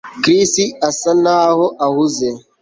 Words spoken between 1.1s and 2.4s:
naho ahuze